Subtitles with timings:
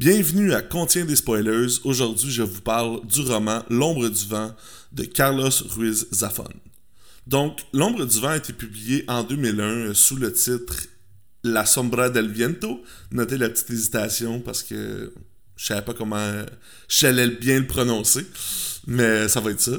[0.00, 1.78] Bienvenue à Contient des spoilers.
[1.84, 4.56] Aujourd'hui, je vous parle du roman L'ombre du vent
[4.92, 6.48] de Carlos Ruiz Zafón.
[7.26, 10.86] Donc, L'ombre du vent a été publié en 2001 sous le titre
[11.44, 12.82] La sombra del viento.
[13.10, 15.12] Notez la petite hésitation parce que
[15.54, 16.46] je savais pas comment
[16.88, 18.24] j'allais bien le prononcer,
[18.86, 19.76] mais ça va être ça.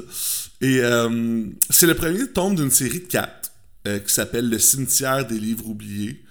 [0.60, 3.50] Et euh, c'est le premier tome d'une série de quatre
[3.88, 6.22] euh, qui s'appelle Le cimetière des livres oubliés.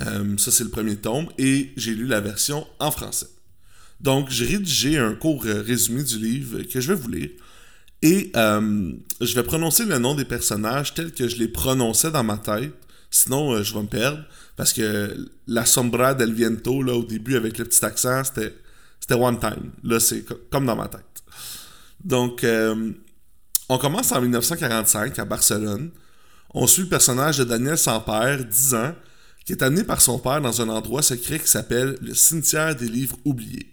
[0.00, 3.28] Euh, ça, c'est le premier tome et j'ai lu la version en français.
[4.00, 7.30] Donc, j'ai rédigé un court résumé du livre que je vais vous lire.
[8.02, 12.38] Et je vais prononcer le nom des personnages tel que je les prononçais dans ma
[12.38, 12.74] tête.
[13.10, 14.22] Sinon, je vais me perdre.
[14.56, 18.54] Parce que la sombra del viento, là, au début, avec le petit accent, c'était,
[19.00, 19.72] c'était one time.
[19.82, 21.02] Là, c'est comme dans ma tête.
[22.04, 22.44] Donc,
[23.68, 25.90] on commence en 1945 à Barcelone.
[26.54, 28.94] On suit le personnage de Daniel Sampère, 10 ans,
[29.44, 32.88] qui est amené par son père dans un endroit secret qui s'appelle le cimetière des
[32.88, 33.72] livres oubliés.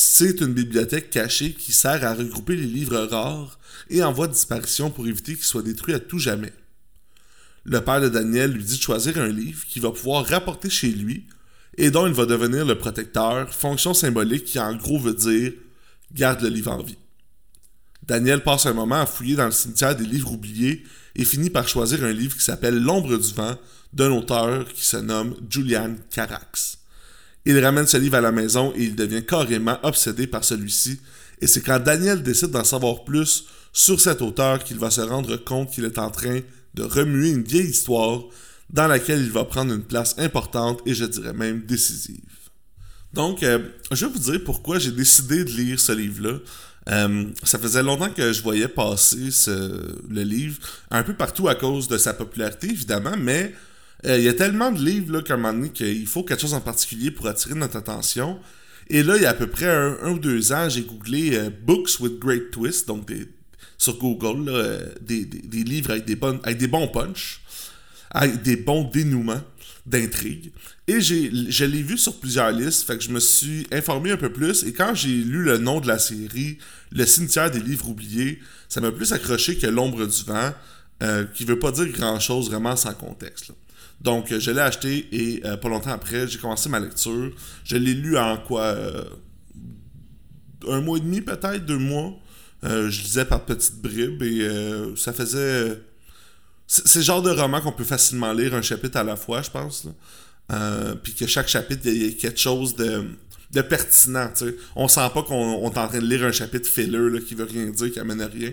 [0.00, 3.58] C'est une bibliothèque cachée qui sert à regrouper les livres rares
[3.90, 6.52] et en voie de disparition pour éviter qu'ils soient détruits à tout jamais.
[7.64, 10.90] Le père de Daniel lui dit de choisir un livre qu'il va pouvoir rapporter chez
[10.90, 11.26] lui
[11.76, 15.52] et dont il va devenir le protecteur, fonction symbolique qui en gros veut dire
[16.12, 16.98] garde le livre en vie.
[18.04, 20.84] Daniel passe un moment à fouiller dans le cimetière des livres oubliés
[21.16, 23.58] et finit par choisir un livre qui s'appelle L'ombre du vent
[23.92, 26.77] d'un auteur qui se nomme Julian Carax.
[27.44, 31.00] Il ramène ce livre à la maison et il devient carrément obsédé par celui-ci,
[31.40, 35.36] et c'est quand Daniel décide d'en savoir plus sur cet auteur qu'il va se rendre
[35.36, 36.40] compte qu'il est en train
[36.74, 38.22] de remuer une vieille histoire
[38.70, 42.20] dans laquelle il va prendre une place importante et je dirais même décisive.
[43.14, 43.58] Donc, euh,
[43.90, 46.38] je vais vous dire pourquoi j'ai décidé de lire ce livre-là.
[46.90, 50.58] Euh, ça faisait longtemps que je voyais passer le livre
[50.90, 53.54] un peu partout à cause de sa popularité, évidemment, mais
[54.06, 56.40] euh, il y a tellement de livres là, qu'à un moment donné qu'il faut quelque
[56.40, 58.38] chose en particulier pour attirer notre attention.
[58.90, 61.50] Et là, il y a à peu près un, ou deux ans, j'ai googlé euh,
[61.50, 63.12] Books with Great Twists, donc
[63.76, 64.50] sur Google,
[65.00, 65.24] des,
[65.64, 67.42] livres avec des, bonnes, avec des bons punch,
[68.10, 69.42] avec des bons dénouements
[69.88, 70.52] d'intrigue.
[70.86, 74.16] Et j'ai, je l'ai vu sur plusieurs listes, fait que je me suis informé un
[74.16, 74.64] peu plus.
[74.64, 76.58] Et quand j'ai lu le nom de la série,
[76.90, 80.54] Le cimetière des livres oubliés, ça m'a plus accroché que L'ombre du vent,
[81.02, 83.52] euh, qui veut pas dire grand chose vraiment sans contexte.
[84.00, 87.32] Donc, je l'ai acheté et euh, pas longtemps après, j'ai commencé ma lecture.
[87.64, 89.04] Je l'ai lu en quoi euh,
[90.68, 92.12] Un mois et demi, peut-être, deux mois.
[92.62, 94.48] je lisais par petites bribes et
[94.96, 95.78] ça faisait
[96.68, 99.50] c'est le genre de roman qu'on peut facilement lire un chapitre à la fois, je
[99.50, 99.86] pense.
[100.52, 104.30] Euh, puis que chaque chapitre, il y a quelque chose de, pertinent.
[104.34, 104.54] sais.
[104.76, 107.44] On sent pas qu'on est en train de lire un chapitre filler là, qui veut
[107.44, 108.52] rien dire, qui amène à rien.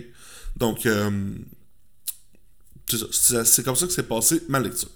[0.56, 1.10] Donc, euh,
[2.88, 4.88] c'est comme ça que c'est passé ma lecture.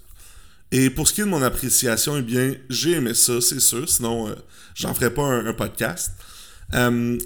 [0.71, 3.89] Et pour ce qui est de mon appréciation, eh bien, j'ai aimé ça, c'est sûr.
[3.89, 4.35] Sinon, euh,
[4.75, 6.11] j'en ferais pas un, podcast.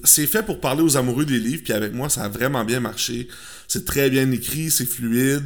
[0.04, 2.80] c'est fait pour parler aux amoureux des livres, puis avec moi, ça a vraiment bien
[2.80, 3.28] marché.
[3.68, 5.46] C'est très bien écrit, c'est fluide.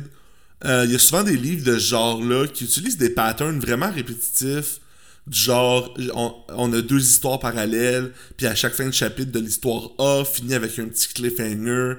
[0.65, 3.91] Euh, il y a souvent des livres de ce genre-là qui utilisent des patterns vraiment
[3.91, 4.79] répétitifs.
[5.27, 5.95] Du genre,
[6.49, 10.55] on, a deux histoires parallèles, puis à chaque fin de chapitre de l'histoire A finit
[10.55, 11.95] avec un petit cliffhanger.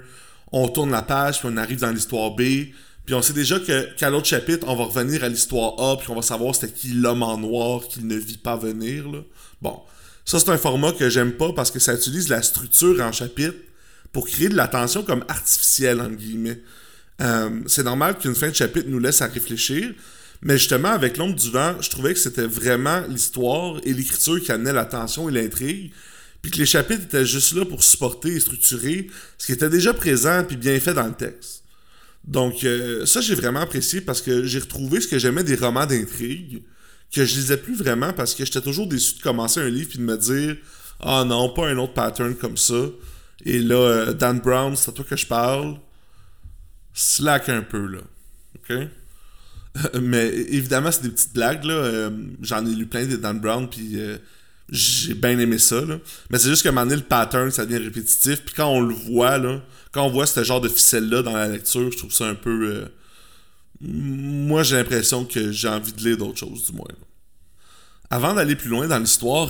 [0.53, 2.43] On tourne la page, puis on arrive dans l'histoire B.
[3.11, 6.11] Puis on sait déjà que qu'à l'autre chapitre, on va revenir à l'histoire A, puis
[6.11, 9.11] on va savoir c'était qui l'homme en noir qu'il ne vit pas venir.
[9.11, 9.19] Là.
[9.61, 9.81] Bon,
[10.25, 13.57] ça c'est un format que j'aime pas parce que ça utilise la structure en chapitre
[14.13, 16.61] pour créer de l'attention comme artificielle, entre guillemets.
[17.21, 19.93] Euh, c'est normal qu'une fin de chapitre nous laisse à réfléchir,
[20.41, 24.53] mais justement, avec l'ombre du vent, je trouvais que c'était vraiment l'histoire et l'écriture qui
[24.53, 25.91] amenaient l'attention et l'intrigue,
[26.43, 29.93] puis que les chapitres étaient juste là pour supporter et structurer ce qui était déjà
[29.95, 31.65] présent puis bien fait dans le texte.
[32.31, 35.85] Donc euh, ça, j'ai vraiment apprécié parce que j'ai retrouvé ce que j'aimais des romans
[35.85, 36.63] d'intrigue,
[37.13, 39.99] que je lisais plus vraiment parce que j'étais toujours déçu de commencer un livre puis
[39.99, 40.57] de me dire
[41.01, 42.85] «Ah non, pas un autre pattern comme ça».
[43.45, 45.77] Et là, euh, Dan Brown, c'est à toi que je parle
[46.95, 48.01] slack un peu, là.
[48.55, 48.77] OK?
[50.01, 51.75] Mais évidemment, c'est des petites blagues, là.
[51.75, 52.11] Euh,
[52.43, 53.99] j'en ai lu plein des Dan Brown, puis
[54.71, 55.99] j'ai bien aimé ça, là.
[56.31, 58.43] Mais c'est juste moment donné, le pattern, ça devient répétitif.
[58.45, 59.61] Puis quand on le voit, là,
[59.93, 62.73] quand on voit ce genre de ficelle-là dans la lecture, je trouve ça un peu...
[62.73, 62.85] Euh,
[63.81, 66.87] moi, j'ai l'impression que j'ai envie de lire d'autres choses, du moins.
[68.11, 69.49] Avant d'aller plus loin dans l'histoire,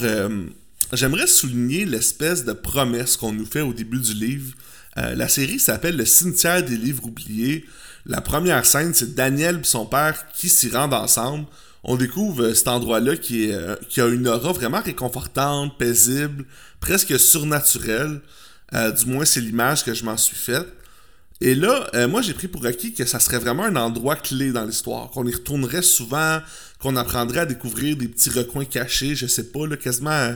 [0.93, 4.55] j'aimerais souligner l'espèce de promesse qu'on nous fait au début du livre
[4.99, 7.65] euh, la série s'appelle Le cimetière des livres oubliés.
[8.06, 11.47] La première scène, c'est Daniel et son père qui s'y rendent ensemble.
[11.82, 16.44] On découvre euh, cet endroit-là qui, euh, qui a une aura vraiment réconfortante, paisible,
[16.81, 18.21] presque surnaturelle.
[18.73, 20.69] du moins, c'est l'image que je m'en suis faite.
[21.41, 24.65] Et là, moi, j'ai pris pour acquis que ça serait vraiment un endroit clé dans
[24.65, 26.38] l'histoire, qu'on y retournerait souvent,
[26.79, 30.35] qu'on apprendrait à découvrir des petits recoins cachés, je sais pas, quasiment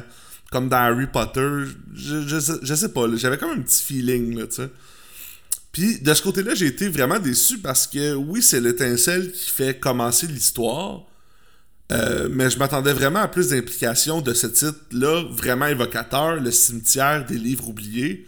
[0.51, 1.47] comme dans Harry Potter.
[1.95, 4.71] Je, je, je sais pas, j'avais comme un petit feeling, là, tu sais.
[5.75, 9.79] Puis de ce côté-là, j'ai été vraiment déçu parce que oui, c'est l'étincelle qui fait
[9.79, 11.03] commencer l'histoire.
[11.93, 17.27] Euh, mais je m'attendais vraiment à plus d'implications de ce titre-là, vraiment évocateur, le cimetière
[17.27, 18.27] des livres oubliés.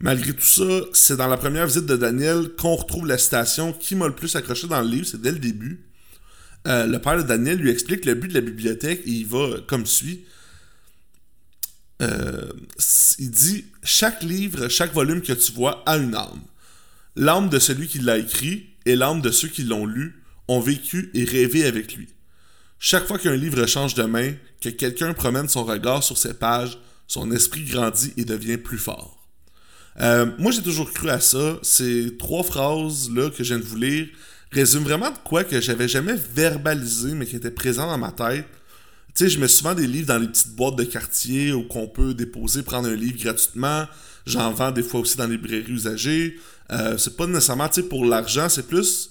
[0.00, 3.94] Malgré tout ça, c'est dans la première visite de Daniel qu'on retrouve la citation qui
[3.94, 5.86] m'a le plus accroché dans le livre, c'est dès le début.
[6.66, 9.60] Euh, le père de Daniel lui explique le but de la bibliothèque et il va
[9.66, 10.24] comme suit.
[12.02, 12.52] Euh,
[13.18, 16.42] il dit Chaque livre, chaque volume que tu vois a une âme.
[17.14, 21.10] L'âme de celui qui l'a écrit et l'âme de ceux qui l'ont lu ont vécu
[21.14, 22.08] et rêvé avec lui.
[22.78, 26.78] Chaque fois qu'un livre change de main, que quelqu'un promène son regard sur ses pages,
[27.06, 29.16] son esprit grandit et devient plus fort.
[30.00, 31.58] Euh, moi, j'ai toujours cru à ça.
[31.62, 34.08] Ces trois phrases-là que je viens de vous lire
[34.52, 38.46] résument vraiment de quoi que j'avais jamais verbalisé, mais qui était présent dans ma tête.
[39.14, 41.88] Tu sais, je mets souvent des livres dans les petites boîtes de quartier où qu'on
[41.88, 43.86] peut déposer, prendre un livre gratuitement.
[44.26, 46.38] J'en vends des fois aussi dans les librairies usagées.
[46.70, 49.10] Euh, c'est pas nécessairement, pour l'argent, c'est plus...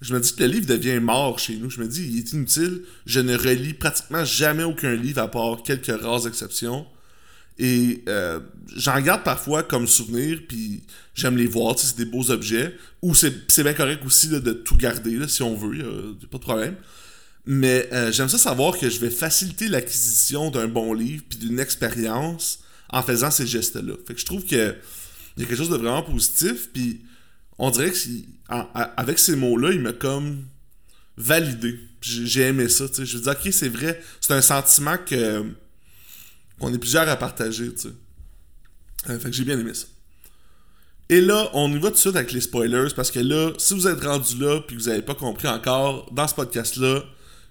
[0.00, 1.70] Je me dis que le livre devient mort chez nous.
[1.70, 2.82] Je me dis, il est inutile.
[3.06, 6.86] Je ne relis pratiquement jamais aucun livre à part quelques rares exceptions.
[7.58, 8.40] Et euh,
[8.74, 10.82] j'en garde parfois comme souvenir, puis
[11.14, 12.74] j'aime les voir, c'est des beaux objets.
[13.02, 16.76] Ou c'est bien correct aussi de tout garder, si on veut, pas de problème.
[17.46, 21.60] Mais euh, j'aime ça savoir que je vais faciliter l'acquisition d'un bon livre puis d'une
[21.60, 23.94] expérience en faisant ces gestes-là.
[24.06, 24.74] Fait que je trouve que
[25.36, 27.00] il y a quelque chose de vraiment positif, puis
[27.58, 30.44] on dirait que si- en- a- avec ces mots-là, il m'a comme
[31.16, 31.78] validé.
[32.00, 33.06] J'ai aimé ça, tu sais.
[33.06, 35.44] Je veux dire, ok, c'est vrai, c'est un sentiment que
[36.60, 37.88] qu'on est plusieurs à partager, tu sais.
[39.10, 39.86] Euh, fait que j'ai bien aimé ça.
[41.08, 43.74] Et là, on y va tout de suite avec les spoilers, parce que là, si
[43.74, 47.02] vous êtes rendu là puis que vous n'avez pas compris encore, dans ce podcast-là,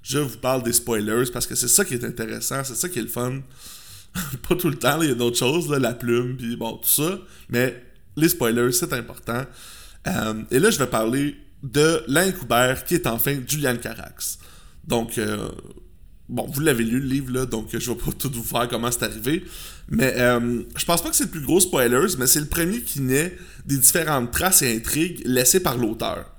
[0.02, 3.00] je vous parle des spoilers, parce que c'est ça qui est intéressant, c'est ça qui
[3.00, 3.42] est le fun.
[4.50, 7.20] pas tout le temps, il y a d'autres choses, la plume, puis bon, tout ça,
[7.50, 7.84] mais
[8.16, 9.46] les spoilers, c'est important.
[10.08, 14.38] Euh, et là, je vais parler de l'incoubert qui est enfin Julian Carax.
[14.86, 15.50] Donc, euh,
[16.30, 19.04] bon, vous l'avez lu le livre, donc je vais pas tout vous faire comment c'est
[19.04, 19.46] arrivé.
[19.90, 22.82] Mais euh, je pense pas que c'est le plus gros spoilers, mais c'est le premier
[22.82, 23.36] qui naît
[23.66, 26.32] des différentes traces et intrigues laissées par l'auteur.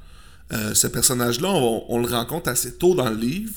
[0.52, 3.52] Euh, ce personnage-là, on, on le rencontre assez tôt dans le livre,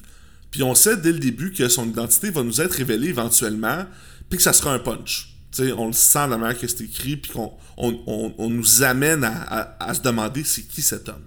[0.51, 3.85] puis on sait dès le début que son identité va nous être révélée éventuellement,
[4.29, 5.36] puis que ça sera un punch.
[5.59, 8.83] On le sent de la manière que c'est écrit, puis qu'on on, on- on nous
[8.83, 11.23] amène à, à- se demander c'est qui cet homme.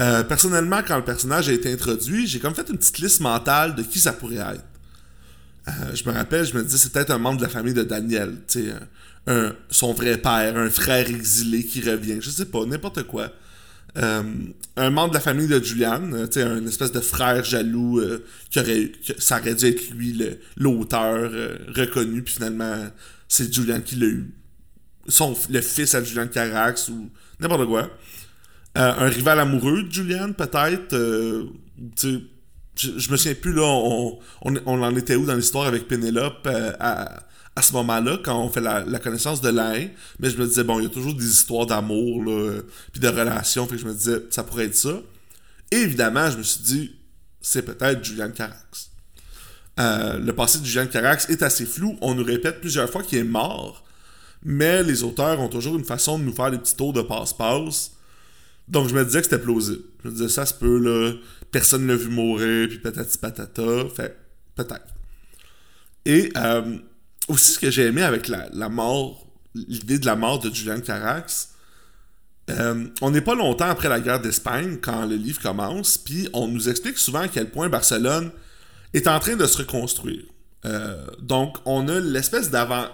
[0.00, 3.74] Euh, personnellement, quand le personnage a été introduit, j'ai comme fait une petite liste mentale
[3.76, 4.64] de qui ça pourrait être.
[5.68, 7.84] Euh, je me rappelle, je me disais, c'est peut-être un membre de la famille de
[7.84, 8.36] Daniel,
[9.26, 13.30] un- son vrai père, un frère exilé qui revient, je sais pas, n'importe quoi.
[13.96, 14.22] Euh,
[14.76, 18.24] un membre de la famille de Julian, euh, tu un espèce de frère jaloux euh,
[18.50, 20.18] qui aurait, ça aurait dû être lui
[20.56, 21.30] l'auteur
[21.76, 22.88] reconnu, puis finalement
[23.28, 24.34] c'est Julian qui l'a eu.
[25.06, 27.90] Son, le fils à Julian Carax ou n'importe quoi.
[28.74, 30.94] Un rival amoureux de Julian, peut-être.
[30.94, 31.44] euh,
[32.76, 36.46] je, me souviens plus, là, on, on, on en était où dans l'histoire avec Pénélope
[36.46, 37.24] euh, à,
[37.56, 39.88] à ce moment-là, quand on fait la, la connaissance de l'un.
[40.18, 42.60] Mais je me disais, bon, il y a toujours des histoires d'amour, là,
[42.92, 45.00] puis de relations, fait que je me disais, ça pourrait être ça.
[45.70, 46.96] Et évidemment, je me suis dit,
[47.40, 48.90] c'est peut-être Julian Carax.
[49.80, 51.96] Euh, le passé de Julian Carax est assez flou.
[52.00, 53.84] On nous répète plusieurs fois qu'il est mort,
[54.42, 57.92] mais les auteurs ont toujours une façon de nous faire des petits tours de passe-passe.
[58.68, 59.82] Donc je me disais que c'était plausible.
[60.02, 61.12] Je me disais ça se peut là,
[61.54, 63.62] personne l'a vu mourir, puis patati patata,
[63.94, 64.16] fait
[64.56, 64.88] peut-être.
[66.04, 66.78] Et euh,
[67.28, 71.50] aussi ce que j'ai aimé avec la, mort, l'idée de la mort de Julian Carax,
[72.50, 76.48] euh, on n'est pas longtemps après la guerre d'Espagne quand le livre commence, puis on
[76.48, 78.32] nous explique souvent à quel point Barcelone
[78.92, 80.24] est en train de se reconstruire.
[80.64, 82.88] Euh, donc on a l'espèce d'avant,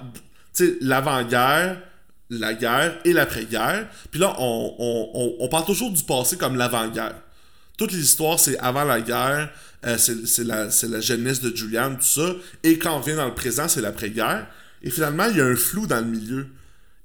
[0.83, 1.81] l'avant-guerre,
[2.29, 3.88] la guerre et l'après-guerre.
[4.11, 7.23] Puis là, on, on, on, on parle toujours du passé comme l'avant-guerre.
[7.80, 9.50] Toute l'histoire, c'est avant la guerre,
[9.87, 12.34] euh, c'est la, jeunesse de Julian, tout ça.
[12.62, 14.46] Et quand on vient dans le présent, c'est l'après-guerre.
[14.82, 16.49] Et finalement, il y a un flou dans le milieu.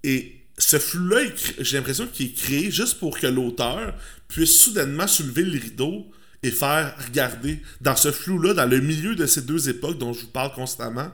[0.04, 1.22] Et ce flou-là,
[1.60, 3.94] j'ai l'impression qu'il est créé juste pour que l'auteur
[4.28, 6.12] puisse soudainement soulever le rideau
[6.44, 10.24] et faire regarder dans ce flou-là, dans le milieu de ces deux époques dont je
[10.24, 11.10] vous parle constamment,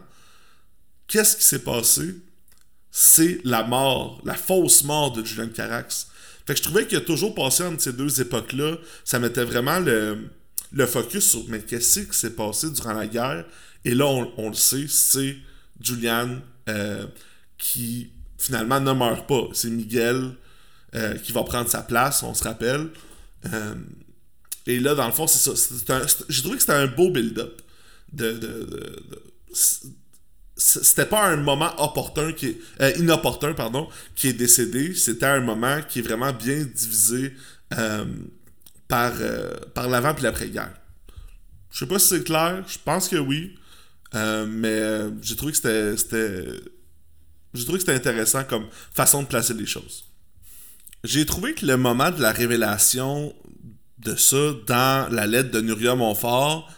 [1.06, 2.16] qu'est-ce qui s'est passé?
[2.90, 6.08] C'est la mort, la fausse mort de Julian Carax.
[6.46, 8.78] Fait que je trouvais qu'il a toujours passé entre ces deux époques-là.
[9.04, 10.30] Ça mettait vraiment le,
[10.72, 13.46] le focus sur mais qu'est-ce qui s'est passé durant la guerre?
[13.86, 15.38] Et là, on, on le sait, c'est
[15.80, 17.06] Julian euh,
[17.58, 19.48] qui finalement ne meurt pas.
[19.54, 20.32] C'est Miguel
[20.96, 22.90] euh, qui va prendre sa place, on se rappelle.
[23.54, 23.76] Euh,
[24.68, 26.02] et là, dans le fond, c'est ça.
[26.30, 27.62] J'ai trouvé que c'était un beau build-up.
[28.14, 29.24] De- de-
[30.62, 34.94] c'était pas un moment opportun qui est, euh, inopportun pardon qui est décédé.
[34.94, 37.34] C'était un moment qui est vraiment bien divisé
[37.74, 38.06] euh,
[38.88, 40.74] par euh, par l'avant puis l'après guerre
[41.72, 42.64] je sais pas si c'est clair.
[42.68, 43.58] Je pense que oui.
[44.14, 44.82] Mais
[45.22, 46.60] j'ai trouvé que c'était
[47.54, 50.04] j'ai trouvé que c'était intéressant comme façon de placer les choses.
[51.06, 53.34] J'ai trouvé que le moment de la révélation
[54.00, 56.70] de ça dans la lettre de Nuria Montfort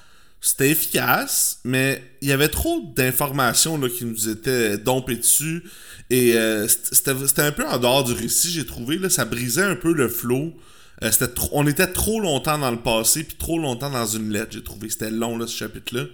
[0.46, 5.64] c'était efficace, mais il y avait trop d'informations qui nous étaient dompées dessus.
[6.10, 8.98] Et euh, c'était un peu en dehors du récit, j'ai trouvé.
[8.98, 10.54] Là, ça brisait un peu le flow.
[11.02, 11.12] Euh,
[11.54, 14.90] on était trop longtemps dans le passé, puis trop longtemps dans une lettre, j'ai trouvé.
[14.90, 16.08] C'était long, là, ce chapitre-là.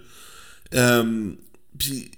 [0.74, 1.32] Euh,
[1.76, 2.12] puis,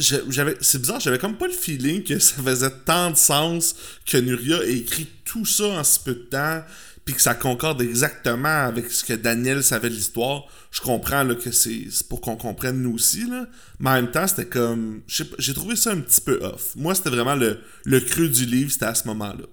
[0.00, 4.16] j'avais c'est bizarre, j'avais comme pas le feeling que ça faisait tant de sens que
[4.16, 6.64] Nuria ait écrit tout ça en si peu de temps
[7.04, 11.34] puis que ça concorde exactement avec ce que Daniel savait de l'histoire, je comprends là,
[11.34, 13.28] que c'est pour qu'on comprenne nous aussi.
[13.28, 13.46] Là.
[13.80, 15.02] Mais en même temps, c'était comme.
[15.08, 16.76] J'ai trouvé ça un petit peu off.
[16.76, 19.46] Moi, c'était vraiment le, le creux du livre, c'était à ce moment-là.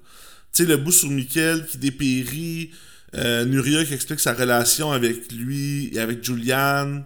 [0.53, 2.71] Tu sais, le bout sur Michael qui dépérit,
[3.15, 7.03] euh, Nuria qui explique sa relation avec lui et avec Julian.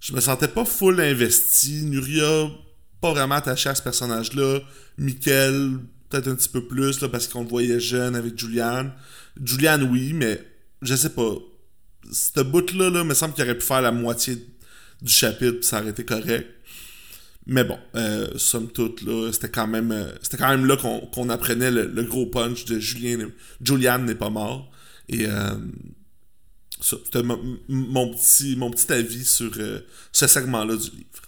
[0.00, 1.82] Je me sentais pas full investi.
[1.84, 2.48] Nuria,
[3.00, 4.60] pas vraiment attaché à ce personnage-là.
[4.98, 5.78] Michael,
[6.10, 8.90] peut-être un petit peu plus, là, parce qu'on le voyait jeune avec Julian.
[9.42, 10.40] Julian, oui, mais
[10.82, 11.34] je sais pas.
[12.10, 14.36] Ce bout-là, là, me semble qu'il aurait pu faire la moitié
[15.02, 16.46] du chapitre, ça aurait été correct.
[17.46, 21.28] Mais bon, euh, somme toute, là, c'était quand même euh, c'était quand même là qu'on
[21.30, 23.30] apprenait le, gros punch de Julien,
[23.62, 24.70] Julian n'est pas mort.
[25.08, 25.56] Et euh,
[26.80, 29.80] c'était mon, petit, mon petit avis sur euh,
[30.12, 31.22] ce segment-là du livre.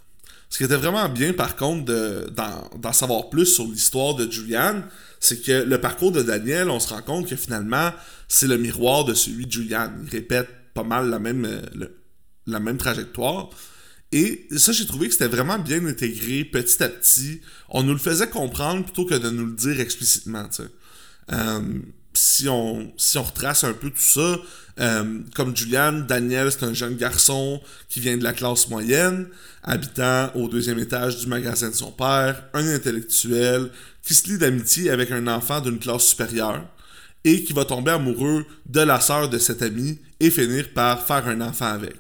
[0.52, 1.90] Ce qui était vraiment bien, par contre,
[2.76, 4.82] d'en savoir plus sur l'histoire de Julian,
[5.18, 7.90] c'est que le parcours de Daniel, on se rend compte que finalement,
[8.28, 9.90] c'est le miroir de celui de Julian.
[10.04, 11.86] Il répète pas mal la même, euh,
[12.46, 13.48] la même trajectoire.
[14.12, 17.40] Et ça, j'ai trouvé que c'était vraiment bien intégré petit à petit.
[17.70, 20.46] On nous le faisait comprendre plutôt que de nous le dire explicitement.
[21.32, 21.60] Euh,
[22.14, 24.38] si, on, si retrace un peu tout ça,
[24.80, 29.28] euh, comme Julian, Daniel, c'est un jeune garçon qui vient de la classe moyenne,
[29.62, 33.70] habitant au deuxième étage du magasin de son père, un intellectuel
[34.02, 36.64] qui se lie d'amitié avec un enfant d'une classe supérieure
[37.24, 41.28] et qui va tomber amoureux de la sœur de cet ami et finir par faire
[41.28, 41.96] un enfant avec.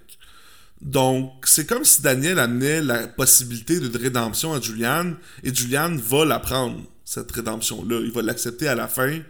[0.80, 5.12] Donc, c'est comme si Daniel amenait la possibilité de rédemption à Julian
[5.44, 8.00] et Julian va la prendre, cette rédemption-là.
[8.02, 9.20] Il va l'accepter à la fin.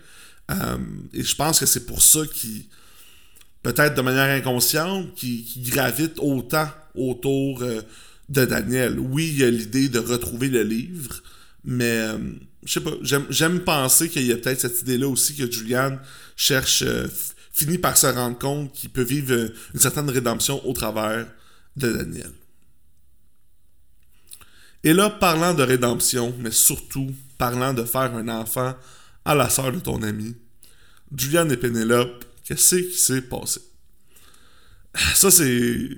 [0.52, 0.78] Euh,
[1.12, 2.64] et je pense que c'est pour ça qu'il,
[3.62, 7.82] peut-être de manière inconsciente, qui gravite autant autour euh,
[8.28, 8.98] de Daniel.
[8.98, 11.22] Oui, il y a l'idée de retrouver le livre,
[11.64, 12.18] mais euh,
[12.64, 15.98] je sais pas, j'aime penser qu'il y a peut-être cette idée-là aussi que Julian
[16.36, 17.08] cherche, euh,
[17.52, 21.26] finit par se rendre compte qu'il peut vivre une certaine rédemption au travers
[21.76, 22.30] de Daniel.
[24.84, 28.74] Et là, parlant de rédemption, mais surtout parlant de faire un enfant
[29.24, 30.34] à la sœur de ton ami,
[31.16, 33.60] Julian et Pénélope, qu'est-ce qui s'est passé?
[35.14, 35.88] Ça, c'est.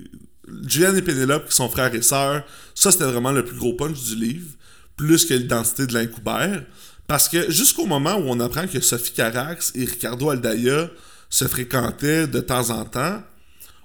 [0.67, 2.45] Julian et Pénélope, qui sont frères et sœurs,
[2.75, 4.47] ça, c'était vraiment le plus gros punch du livre
[4.95, 6.63] plus que l'identité de l'incoubert.
[7.07, 10.89] Parce que jusqu'au moment où on apprend que Sophie Carax et Ricardo Aldaya
[11.29, 13.21] se fréquentaient de temps en temps,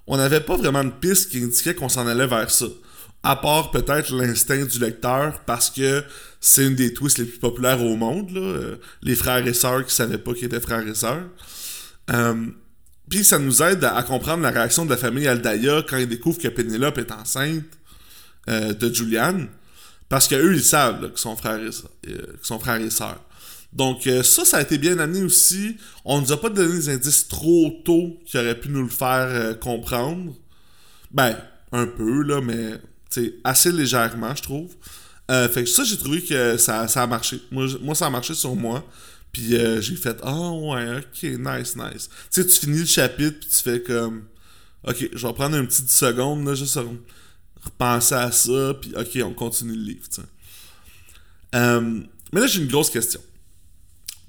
[0.07, 2.67] on n'avait pas vraiment de piste qui indiquait qu'on s'en allait vers ça.
[3.23, 6.03] À part peut-être l'instinct du lecteur, parce que
[6.41, 8.41] c'est une des twists les plus populaires au monde, là.
[8.41, 11.27] Euh, les frères et sœurs qui savaient pas qu'ils étaient frères et sœurs.
[12.11, 12.47] Euh,
[13.09, 16.39] puis ça nous aide à, comprendre la réaction de la famille Aldaya quand ils découvrent
[16.39, 17.65] que Penelope est enceinte
[18.49, 19.47] euh, de Julian.
[20.09, 21.13] Parce qu'eux, ils savent et, euh,
[22.43, 23.25] sont frères et sœurs.
[23.73, 25.77] Donc ça, ça a été bien amené aussi.
[26.05, 29.61] On nous a pas donné des indices trop tôt qui auraient pu nous le faire
[29.61, 30.35] comprendre.
[31.13, 31.37] Ben,
[31.71, 32.81] un peu, là, mais
[33.45, 34.71] assez légèrement, je trouve.
[35.29, 37.41] fait que ça, j'ai trouvé que ça, ça a marché.
[37.51, 38.85] Moi, moi, ça a marché sur moi.
[39.33, 43.39] Puis j'ai fait «Ah oh, ouais, ok, nice, nice.» Tu sais, tu finis le chapitre,
[43.39, 44.25] puis tu fais comme
[44.89, 46.79] «Ok, je vais prendre un petit 10 secondes, là, juste
[47.63, 50.07] repenser à ça, puis ok, on continue le livre.
[51.55, 52.01] Euh,
[52.33, 53.21] mais là, j'ai une grosse question.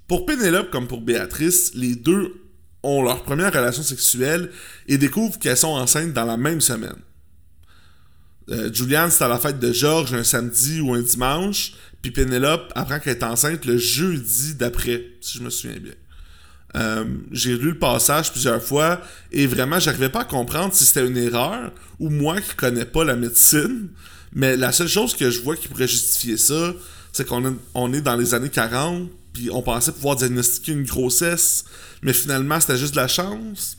[0.07, 2.33] Pour Pénélope comme pour Béatrice, les deux
[2.83, 4.51] ont leur première relation sexuelle
[4.87, 6.97] et découvrent qu'elles sont enceintes dans la même semaine.
[8.51, 12.71] Euh, Julianne, c'est à la fête de Georges un samedi ou un dimanche, puis Pénélope
[12.75, 15.93] apprend qu'elle est enceinte le jeudi d'après, si je me souviens bien.
[16.75, 21.05] Euh, j'ai lu le passage plusieurs fois et vraiment, j'arrivais pas à comprendre si c'était
[21.05, 23.89] une erreur ou moi qui connais pas la médecine.
[24.33, 26.73] Mais la seule chose que je vois qui pourrait justifier ça,
[27.11, 31.65] c'est qu'on on est dans les années 40, puis on pensait pouvoir diagnostiquer une grossesse,
[32.01, 33.77] mais finalement c'était juste de la chance.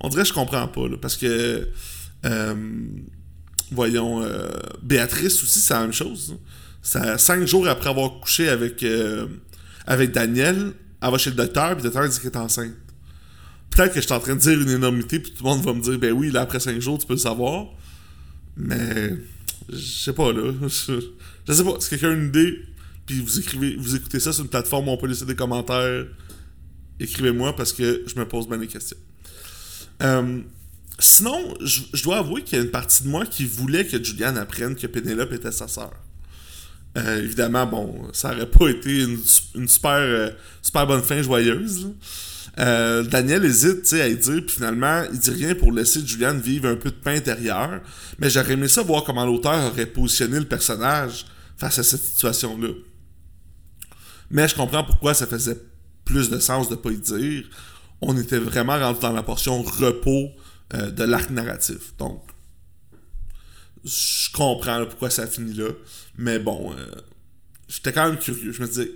[0.00, 1.68] On dirait que je comprends pas, parce que,
[2.26, 2.54] euh,
[3.70, 4.48] voyons, euh,
[4.82, 6.36] Béatrice aussi, c'est la même chose.
[6.82, 9.26] Ça, cinq jours après avoir couché avec, euh,
[9.86, 12.72] avec Daniel, elle va chez le docteur, puis le docteur dit qu'elle est enceinte.
[13.70, 15.74] Peut-être que je suis en train de dire une énormité, puis tout le monde va
[15.74, 17.66] me dire, ben oui, là, après cinq jours, tu peux le savoir.
[18.56, 19.14] Mais,
[19.68, 20.52] je sais pas, là.
[20.62, 21.00] Je,
[21.48, 22.58] je sais pas, si quelqu'un a une idée,
[23.06, 26.06] puis vous écrivez, vous écoutez ça sur une plateforme où on peut laisser des commentaires,
[26.98, 28.96] écrivez-moi parce que je me pose bien des questions.
[30.02, 30.40] Euh,
[30.98, 34.38] sinon, je, dois avouer qu'il y a une partie de moi qui voulait que Julianne
[34.38, 35.92] apprenne que Pénélope était sa sœur.
[36.96, 39.18] Euh, évidemment, bon, ça aurait pas été une,
[39.84, 40.30] euh,
[40.62, 41.92] super bonne fin joyeuse.
[42.58, 46.68] Euh, Daniel hésite à y dire, puis finalement, il dit rien pour laisser Julianne vivre
[46.68, 47.82] un peu de pain intérieur.
[48.18, 51.26] Mais j'aurais aimé ça voir comment l'auteur aurait positionné le personnage
[51.58, 52.68] face à cette situation-là.
[54.30, 55.58] Mais je comprends pourquoi ça faisait
[56.04, 57.44] plus de sens de pas y dire.
[58.00, 60.30] On était vraiment rendu dans la portion repos
[60.74, 61.96] euh, de l'arc narratif.
[61.96, 62.24] Donc,
[63.84, 65.68] je comprends pourquoi ça a fini là.
[66.18, 66.90] Mais bon, euh,
[67.68, 68.50] j'étais quand même curieux.
[68.50, 68.90] Je me disais,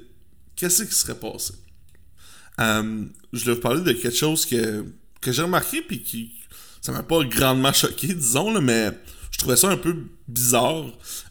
[0.56, 1.54] qu'est-ce qui serait passé?
[2.60, 4.84] Euh, je voulais vous parler de quelque chose que,
[5.20, 6.32] que j'ai remarqué, puis qui.
[6.82, 8.90] Ça m'a pas grandement choqué, disons, là, mais
[9.30, 9.94] je trouvais ça un peu
[10.26, 10.86] bizarre.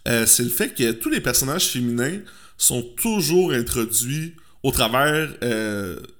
[0.05, 2.19] C'est le fait que tous les personnages féminins
[2.55, 5.33] sont toujours introduits au travers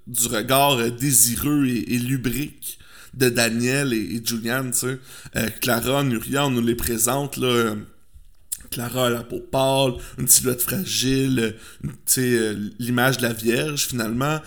[0.08, 2.79] du regard désireux et lubrique
[3.14, 5.00] de Daniel et, Julian, tu sais.
[5.36, 7.48] Euh, Clara, Nuria, on nous les présente, là.
[7.48, 7.76] euh,
[8.72, 11.52] Clara a la peau pâle, une silhouette fragile, euh,
[11.84, 14.40] tu sais, l'image de la Vierge, finalement.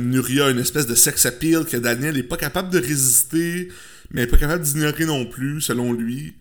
[0.00, 3.68] Nuria a une espèce de sex appeal que Daniel est pas capable de résister,
[4.10, 6.34] mais est pas capable d'ignorer non plus, selon lui.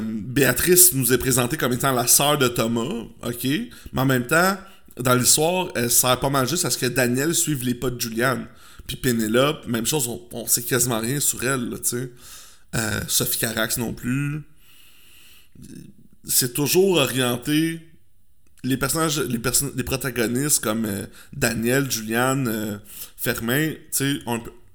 [0.00, 3.44] Béatrice nous est présentée comme étant la sœur de Thomas, ok,
[3.92, 4.56] mais en même temps,
[4.96, 8.00] dans l'histoire, elle sert pas mal juste à ce que Daniel suive les pas de
[8.00, 8.44] Julian.
[8.86, 12.10] Puis Pénélope, même chose, on, sait quasiment rien sur elle, tu sais.
[12.74, 14.42] Euh, Sophie Carax non plus.
[16.24, 17.80] C'est toujours orienté.
[18.64, 22.78] Les personnages, les, protagonistes comme euh, Daniel, Julian, euh,
[23.16, 24.18] Fermin, tu sais,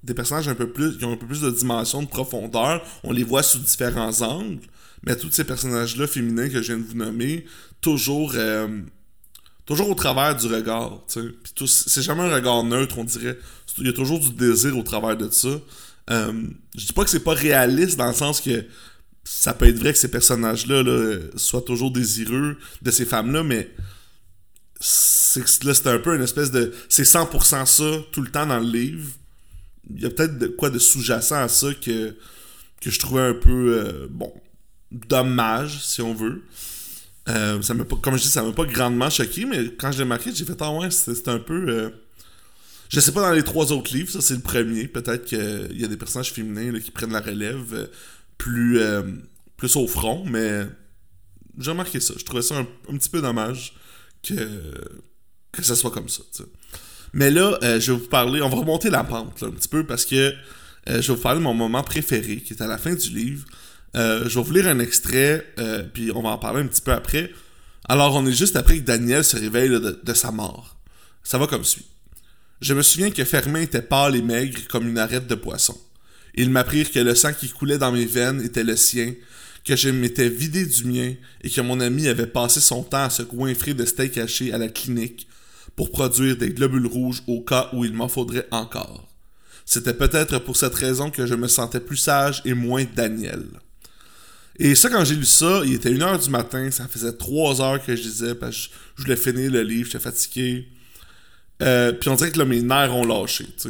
[0.02, 2.84] des personnages un peu plus, qui ont un peu plus de dimension, de profondeur.
[3.02, 4.60] On les voit sous différents angles.
[5.04, 7.46] Mais tous ces personnages-là féminins que je viens de vous nommer,
[7.80, 8.34] toujours,
[9.68, 11.02] toujours au travers du regard.
[11.06, 13.38] C'est jamais un regard neutre, on dirait.
[13.76, 15.60] Il y a toujours du désir au travers de ça.
[16.10, 16.32] Euh,
[16.76, 18.64] je dis pas que c'est pas réaliste dans le sens que
[19.24, 23.70] ça peut être vrai que ces personnages-là là, soient toujours désireux de ces femmes-là, mais
[24.80, 26.72] c'est là, c'est un peu une espèce de.
[26.88, 29.06] C'est 100% ça tout le temps dans le livre.
[29.94, 32.16] Il y a peut-être quoi de sous-jacent à ça que,
[32.80, 33.82] que je trouvais un peu.
[33.84, 34.32] euh, bon.
[34.90, 36.42] dommage, si on veut.
[37.28, 37.60] Euh,
[38.02, 40.56] comme je dis, ça m'a pas grandement choqué, mais quand je l'ai marqué, j'ai fait
[40.60, 41.68] Ah ouais, c'est un peu.
[41.68, 41.90] euh,
[42.88, 44.88] Je sais pas dans les trois autres livres, ça c'est le premier.
[44.88, 47.86] Peut-être qu'il y a des personnages féminins qui prennent la relève euh,
[48.38, 49.02] plus, euh,
[49.56, 50.66] plus au front, mais
[51.58, 52.14] j'ai remarqué ça.
[52.16, 53.74] Je trouvais ça un, petit peu dommage
[54.22, 54.34] que,
[55.52, 56.22] que ça soit comme ça.
[57.12, 60.04] Mais là, je vais vous parler, on va remonter la pente un petit peu parce
[60.04, 60.32] que
[60.86, 63.44] je vais vous parler de mon moment préféré qui est à la fin du livre.
[63.96, 66.82] Euh, je vais vous lire un extrait, euh, puis on va en parler un petit
[66.82, 67.30] peu après.
[67.88, 70.76] Alors, on est juste après que Daniel se réveille de sa mort.
[71.22, 71.86] Ça va comme suit.
[72.60, 75.78] Je me souviens que Fermin était pâle et maigre comme une arête de poisson.
[76.34, 79.14] Ils m'apprirent que le sang qui coulait dans mes veines était le sien,
[79.64, 83.10] que je m'étais vidé du mien et que mon ami avait passé son temps à
[83.10, 85.28] se goinfrer de steak haché à la clinique
[85.76, 89.08] pour produire des globules rouges au cas où il m'en faudrait encore.
[89.64, 93.44] C'était peut-être pour cette raison que je me sentais plus sage et moins Daniel.
[94.58, 97.84] Et ça, quand j'ai lu ça, il était 1h du matin, ça faisait 3 heures
[97.84, 100.68] que je lisais, parce que je, voulais finir le livre, j'étais fatigué.
[101.62, 103.68] Euh, puis on dirait que là, mes nerfs ont lâché, tu sais.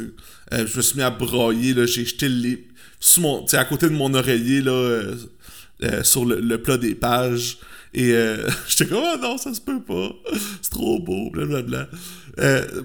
[0.53, 2.61] Euh, je me suis mis à broyer, là, j'ai jeté le livre
[2.99, 7.59] sous mon, à côté de mon oreiller, là, euh, sur le, le plat des pages.
[7.93, 8.11] Et
[8.67, 10.11] j'étais comme, oh non, ça se peut pas.
[10.61, 11.87] C'est trop beau, blablabla.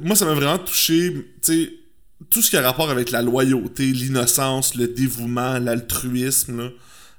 [0.03, 1.13] Moi, ça m'a vraiment touché,
[1.43, 1.73] tu sais,
[2.31, 6.71] tout ce qui a rapport avec la loyauté, l'innocence, le dévouement, l'altruisme, là.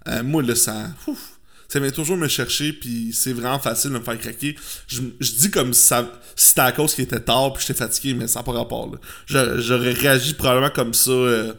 [0.08, 0.88] Euh, moi, là, ça.
[1.08, 1.32] ouf,
[1.68, 4.56] ça vient toujours me chercher, puis c'est vraiment facile de me faire craquer.
[4.88, 5.94] Je, dis comme si
[6.36, 8.96] c'était à cause qu'il était tard, puis j'étais fatigué, mais ça n'a pas rapport.
[9.28, 11.54] J'aurais réagi probablement comme ça euh,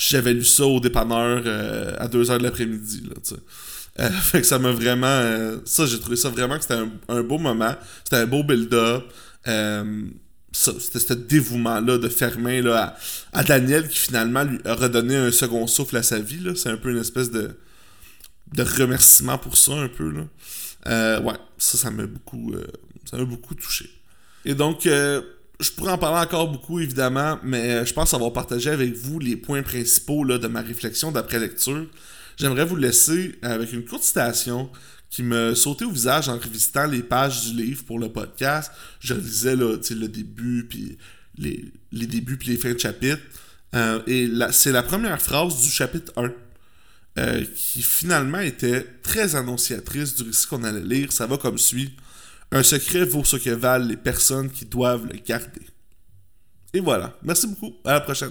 [0.00, 3.02] j'avais lu ça au dépanneur euh, à 2h de l'après-midi.
[3.98, 5.06] Euh, fait que ça m'a vraiment.
[5.06, 7.74] euh, ça, j'ai trouvé ça vraiment que c'était un, un beau moment.
[8.04, 9.04] C'était un beau build-up.
[10.52, 12.96] C'était ce dévouement-là de Fermin là,
[13.32, 16.40] à, Daniel qui finalement lui a redonné un second souffle à sa vie.
[16.56, 17.56] C'est un peu une espèce de,
[18.54, 20.10] de remerciement pour ça, un peu.
[20.10, 20.22] Là.
[20.88, 22.66] Euh, ouais, ça, ça m'a beaucoup, euh,
[23.08, 23.88] ça m'a beaucoup touché.
[24.44, 25.22] Et donc, euh,
[25.60, 29.36] je pourrais en parler encore beaucoup, évidemment, mais je pense avoir partagé avec vous les
[29.36, 31.86] points principaux là, de ma réflexion d'après lecture.
[32.38, 34.70] J'aimerais vous laisser avec une courte citation
[35.10, 38.70] qui me sautait au visage en revisitant les pages du livre pour le podcast.
[39.00, 40.96] Je lisais là, le début, puis
[41.36, 43.20] les, les débuts, puis les fins de chapitre.
[43.74, 46.32] Euh, et c'est la première phrase du chapitre 1.
[47.18, 51.12] Euh, qui finalement était très annonciatrice du récit qu'on allait lire.
[51.12, 51.96] Ça va comme suit.
[52.52, 55.66] Un secret vaut ce que valent les personnes qui doivent le garder.
[56.72, 57.16] Et voilà.
[57.22, 57.74] Merci beaucoup.
[57.84, 58.30] À la prochaine.